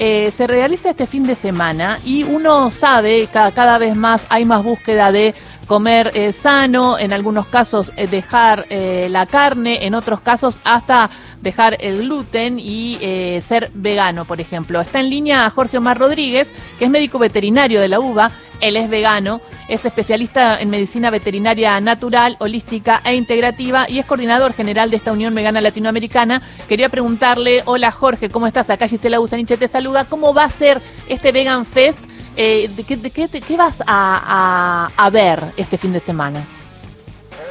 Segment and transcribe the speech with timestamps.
[0.00, 4.44] eh, se realiza este fin de semana y uno sabe, cada, cada vez más hay
[4.44, 5.34] más búsqueda de
[5.66, 11.10] comer eh, sano, en algunos casos eh, dejar la carne, en otros casos hasta
[11.42, 12.98] dejar el gluten y
[13.40, 14.80] ser vegano, por ejemplo.
[14.80, 18.30] Está en línea Jorge Omar Rodríguez, que es médico veterinario de la UBA,
[18.60, 24.54] él es vegano, es especialista en medicina veterinaria natural, holística e integrativa y es coordinador
[24.54, 26.42] general de esta Unión Vegana Latinoamericana.
[26.68, 28.70] Quería preguntarle, hola Jorge, ¿cómo estás?
[28.70, 30.06] Acá Gisela Busaniche te saluda.
[30.06, 32.00] ¿Cómo va a ser este Vegan Fest?
[32.36, 36.42] Eh, ¿de qué, de qué- qué vas a, a- a ver este fin de semana?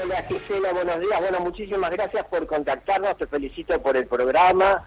[0.03, 1.19] Hola Gisela, buenos días.
[1.19, 3.17] Bueno, muchísimas gracias por contactarnos.
[3.17, 4.83] Te felicito por el programa,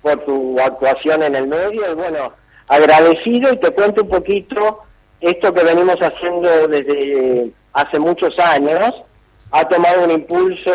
[0.00, 1.90] por tu actuación en el medio.
[1.92, 2.32] Y bueno,
[2.68, 4.80] agradecido y te cuento un poquito
[5.20, 8.90] esto que venimos haciendo desde hace muchos años.
[9.52, 10.72] Ha tomado un impulso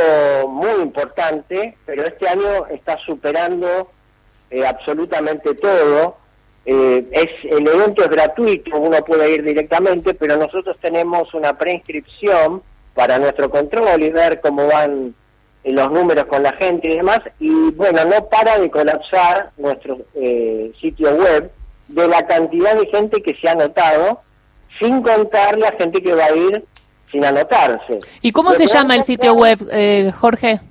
[0.48, 3.92] muy importante, pero este año está superando
[4.50, 6.18] eh, absolutamente todo.
[6.66, 12.62] Eh, es El evento es gratuito, uno puede ir directamente, pero nosotros tenemos una preinscripción
[12.94, 15.16] para nuestro control y ver cómo van
[15.64, 17.22] eh, los números con la gente y demás.
[17.40, 21.52] Y bueno, no para de colapsar nuestro eh, sitio web
[21.88, 24.22] de la cantidad de gente que se ha anotado,
[24.80, 26.66] sin contar la gente que va a ir
[27.06, 28.00] sin anotarse.
[28.22, 30.62] ¿Y cómo se llama el sitio web, eh, Jorge?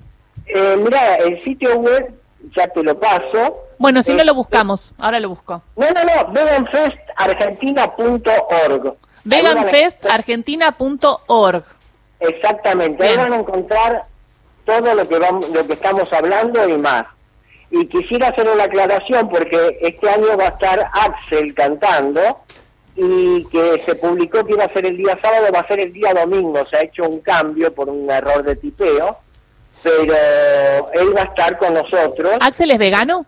[0.47, 2.15] Eh, mira, el sitio web
[2.57, 3.67] ya te lo paso.
[3.79, 5.63] Bueno, si no lo buscamos, ahora lo busco.
[5.77, 8.87] No, no, no, veganfestargentina.org.
[8.87, 11.65] Ahí veganfestargentina.org.
[12.21, 13.23] Exactamente, ahí Bien.
[13.23, 14.05] van a encontrar
[14.65, 17.07] todo lo que, vamos, lo que estamos hablando y más.
[17.71, 22.41] Y quisiera hacer una aclaración porque este año va a estar Axel cantando
[22.97, 25.93] y que se publicó que iba a ser el día sábado, va a ser el
[25.93, 29.19] día domingo, se ha hecho un cambio por un error de tipeo,
[29.83, 30.15] pero
[30.93, 32.37] él va a estar con nosotros.
[32.41, 33.27] ¿Axel es vegano?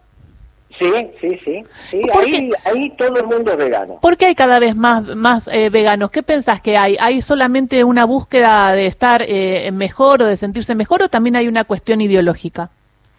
[0.78, 1.64] Sí, sí, sí.
[1.90, 3.98] sí ¿Por ahí, ahí todo el mundo es vegano.
[4.00, 6.10] ¿Por qué hay cada vez más, más eh, veganos?
[6.10, 6.96] ¿Qué pensás que hay?
[6.98, 11.46] ¿Hay solamente una búsqueda de estar eh, mejor o de sentirse mejor o también hay
[11.46, 12.70] una cuestión ideológica?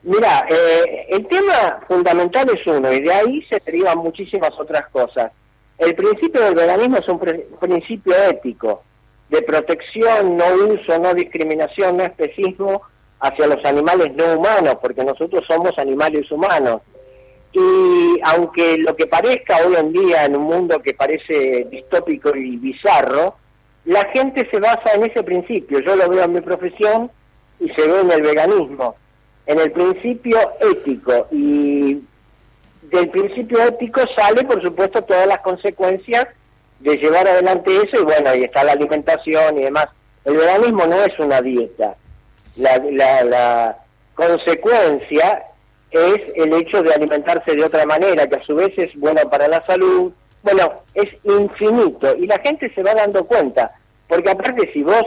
[0.03, 5.31] Mira, eh, el tema fundamental es uno y de ahí se derivan muchísimas otras cosas.
[5.85, 8.83] El principio del veganismo es un pre- principio ético,
[9.29, 12.81] de protección, no uso, no discriminación, no especismo
[13.19, 16.81] hacia los animales no humanos, porque nosotros somos animales humanos.
[17.51, 22.57] Y aunque lo que parezca hoy en día en un mundo que parece distópico y
[22.57, 23.35] bizarro,
[23.85, 25.79] la gente se basa en ese principio.
[25.79, 27.11] Yo lo veo en mi profesión
[27.59, 28.95] y se ve en el veganismo,
[29.45, 31.27] en el principio ético.
[31.31, 32.01] Y
[32.94, 36.28] del principio ético sale, por supuesto, todas las consecuencias
[36.80, 38.02] de llevar adelante eso.
[38.02, 39.88] Y bueno, ahí está la alimentación y demás.
[40.26, 41.96] El veganismo no es una dieta.
[42.56, 43.78] La, la, la
[44.16, 45.44] consecuencia
[45.92, 49.48] es el hecho de alimentarse de otra manera, que a su vez es bueno para
[49.48, 50.12] la salud.
[50.42, 53.72] Bueno, es infinito y la gente se va dando cuenta,
[54.08, 55.04] porque aparte si vos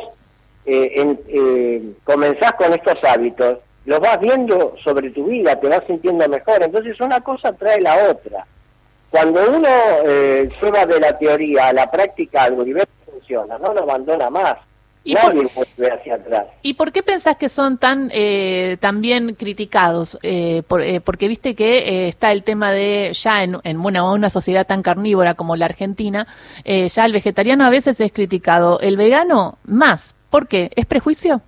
[0.65, 5.83] eh, en- eh, comenzás con estos hábitos, los vas viendo sobre tu vida, te vas
[5.87, 8.47] sintiendo mejor, entonces una cosa trae la otra.
[9.11, 9.69] Cuando uno
[10.05, 13.83] eh, lleva de la teoría a la práctica algo y ve que funciona, no lo
[13.83, 14.57] abandona más,
[15.05, 16.47] Y nadie vuelve hacia atrás.
[16.63, 20.19] ¿Y por qué pensás que son tan eh, también criticados?
[20.25, 24.03] Eh, por- eh, porque viste que eh, está el tema de ya en, en una,
[24.13, 26.27] una sociedad tan carnívora como la Argentina,
[26.65, 30.17] eh, ya el vegetariano a veces es criticado, el vegano más.
[30.29, 30.73] ¿Por qué?
[30.75, 31.41] ¿Es prejuicio?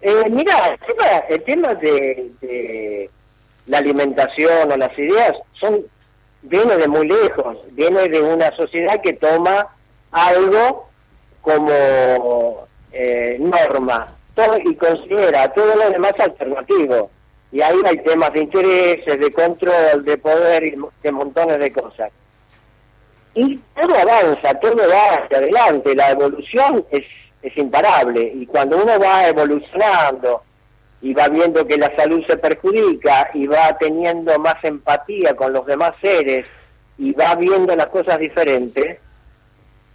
[0.00, 0.78] Eh, mira,
[1.28, 3.10] el tema, de, de
[3.66, 5.84] la alimentación o las ideas son
[6.48, 9.68] viene de muy lejos, viene de una sociedad que toma
[10.12, 10.88] algo
[11.42, 14.12] como eh, norma
[14.64, 17.10] y considera todo lo demás alternativo.
[17.52, 22.10] Y ahí hay temas de intereses, de control, de poder y de montones de cosas.
[23.34, 27.04] Y todo avanza, todo va hacia adelante, la evolución es,
[27.46, 28.32] es imparable.
[28.34, 30.42] Y cuando uno va evolucionando
[31.00, 35.64] y va viendo que la salud se perjudica y va teniendo más empatía con los
[35.64, 36.46] demás seres
[36.98, 38.98] y va viendo las cosas diferentes,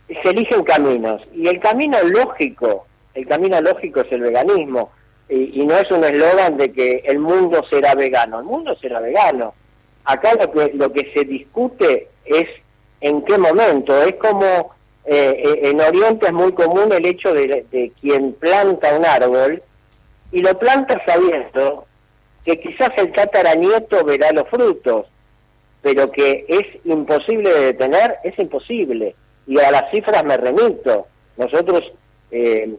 [0.08, 1.22] se eligen caminos.
[1.34, 4.92] Y el camino lógico, el camino lógico es el veganismo.
[5.28, 9.00] Y, y no es un eslogan de que el mundo será vegano, el mundo será
[9.00, 9.54] vegano.
[10.06, 12.48] Acá lo que, lo que se discute es
[13.02, 14.02] en qué momento.
[14.04, 14.72] Es como
[15.06, 19.62] eh, eh, en Oriente es muy común el hecho de, de quien planta un árbol
[20.32, 21.86] y lo planta sabiendo
[22.46, 25.08] que quizás el tataranieto verá los frutos,
[25.82, 29.16] pero que es imposible de detener, es imposible.
[29.48, 31.08] Y a las cifras me remito.
[31.38, 31.92] Nosotros
[32.32, 32.74] eh,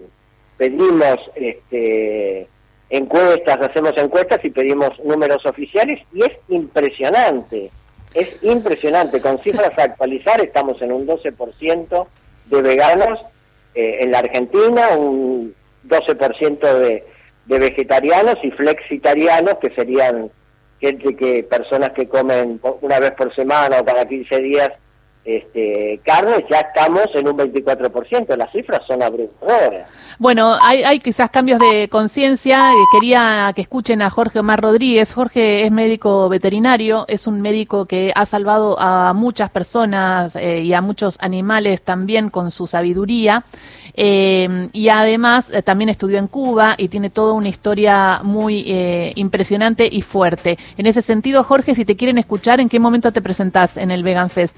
[0.56, 2.46] pedimos este,
[2.90, 7.70] encuestas, hacemos encuestas y pedimos números oficiales y es impresionante.
[8.14, 12.06] Es impresionante, con cifras a actualizar estamos en un 12%
[12.46, 13.18] de veganos
[13.74, 15.54] eh, en la Argentina, un
[15.88, 17.04] 12% de,
[17.46, 20.30] de vegetarianos y flexitarianos, que serían
[20.80, 24.70] gente que personas que comen una vez por semana o cada 15 días
[25.24, 29.88] este, ya estamos en un 24%, las cifras son abrumadoras.
[30.18, 35.64] Bueno, hay, hay quizás cambios de conciencia, quería que escuchen a Jorge Omar Rodríguez, Jorge
[35.64, 40.80] es médico veterinario, es un médico que ha salvado a muchas personas eh, y a
[40.80, 43.44] muchos animales también con su sabiduría.
[43.94, 48.64] Eh, y además eh, también estudió en Cuba y tiene toda una historia muy
[49.14, 50.58] impresionante y fuerte.
[50.76, 54.02] En ese sentido, Jorge, si te quieren escuchar, ¿en qué momento te presentás en el
[54.02, 54.56] Vegan Fest?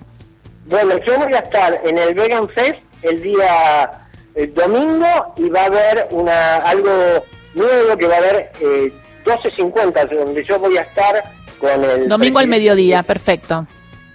[0.66, 4.08] Bueno, yo voy a estar en el Vegan Fest el día
[4.54, 7.24] domingo y va a haber una algo
[7.54, 8.92] nuevo que va a haber eh,
[9.24, 11.22] 12.50, donde yo voy a estar
[11.58, 12.08] con el...
[12.08, 13.66] Domingo al mediodía, perfecto.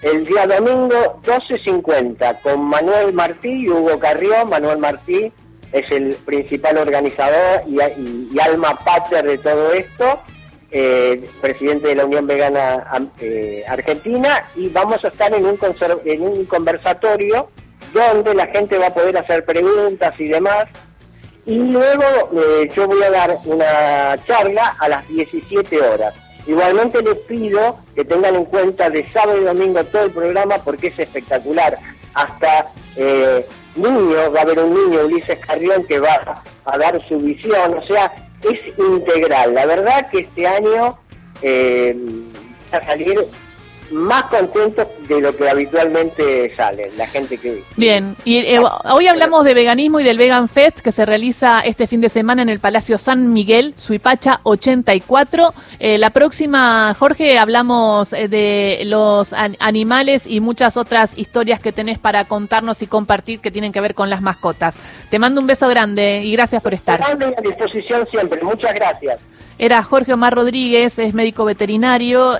[0.02, 4.50] El día domingo 12.50 con Manuel Martí y Hugo Carrión.
[4.50, 5.32] Manuel Martí
[5.74, 10.22] es el principal organizador y, alma pater de todo esto.
[10.72, 12.86] Eh, presidente de la Unión Vegana
[13.20, 17.50] eh, Argentina, y vamos a estar en un, conversatorio
[17.92, 20.66] donde la gente va a poder hacer preguntas y demás.
[21.48, 22.04] Y luego
[22.40, 26.14] eh, yo voy a dar una charla a las 17 horas.
[26.46, 30.88] Igualmente les pido que tengan en cuenta de sábado y domingo todo el programa porque
[30.90, 31.80] es espectacular.
[32.14, 32.68] Hasta
[33.76, 37.76] niños, va a haber un niño, Ulises Carrión, que va a dar su visión.
[37.76, 39.54] O sea, es integral.
[39.54, 40.98] La verdad que este año
[41.42, 41.96] eh,
[42.74, 43.20] va a salir
[43.92, 47.64] más contentos de lo que habitualmente sale, la gente que...
[47.76, 48.60] Bien, y eh,
[48.92, 52.42] hoy hablamos de veganismo y del Vegan Fest que se realiza este fin de semana
[52.42, 55.54] en el Palacio San Miguel, Suipacha 84.
[55.80, 61.98] Eh, la próxima, Jorge, hablamos eh, de los animales y muchas otras historias que tenés
[62.00, 64.80] para contarnos y compartir que tienen que ver con las mascotas.
[65.10, 67.02] Te mando un beso grande y gracias por estar.
[67.04, 69.20] a disposición siempre, muchas gracias.
[69.62, 72.38] Era Jorge Omar Rodríguez, es médico veterinario